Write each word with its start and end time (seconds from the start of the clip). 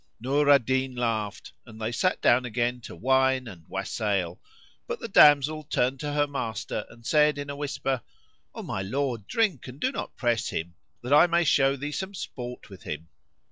Nur 0.19 0.49
al 0.49 0.57
Din 0.57 0.95
laughed 0.95 1.53
and 1.63 1.79
they 1.79 1.91
sat 1.91 2.19
down 2.23 2.43
again 2.43 2.81
to 2.81 2.95
wine 2.95 3.47
and 3.47 3.67
wassail, 3.69 4.41
but 4.87 4.99
the 4.99 5.07
damsel 5.07 5.61
turned 5.61 5.99
to 5.99 6.13
her 6.13 6.25
master 6.25 6.85
and 6.89 7.05
said 7.05 7.37
in 7.37 7.51
a 7.51 7.55
whisper, 7.55 8.01
"O 8.55 8.63
my 8.63 8.81
lord, 8.81 9.27
drink 9.27 9.67
and 9.67 9.79
do 9.79 9.91
not 9.91 10.17
press 10.17 10.49
him, 10.49 10.73
that 11.03 11.13
I 11.13 11.27
may 11.27 11.43
show 11.43 11.75
thee 11.75 11.91
some 11.91 12.15
sport 12.15 12.67
with 12.67 12.81
him." 12.81 13.09